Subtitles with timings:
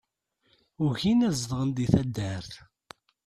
[0.85, 2.51] Ugin ad zedɣen di taddart.